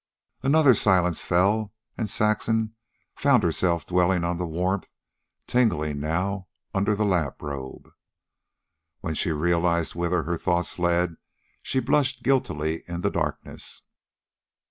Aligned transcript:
Another 0.41 0.73
silence 0.73 1.23
fell, 1.23 1.75
and 1.95 2.09
Saxon 2.09 2.73
found 3.15 3.43
herself 3.43 3.85
dwelling 3.85 4.23
on 4.23 4.37
the 4.37 4.47
warmth, 4.47 4.89
tingling 5.45 5.99
now, 5.99 6.47
under 6.73 6.95
the 6.95 7.05
lap 7.05 7.39
robe. 7.39 7.87
When 9.01 9.13
she 9.13 9.31
realized 9.31 9.93
whither 9.93 10.23
her 10.23 10.39
thoughts 10.39 10.79
led, 10.79 11.17
she 11.61 11.79
blushed 11.79 12.23
guiltily 12.23 12.83
in 12.87 13.01
the 13.01 13.11
darkness. 13.11 13.83